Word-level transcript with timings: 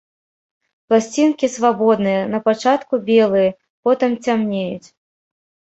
Пласцінкі 0.87 1.45
свабодныя, 1.57 2.21
напачатку 2.33 2.93
белыя, 3.11 3.49
потым 3.91 4.11
цямнеюць. 4.27 4.87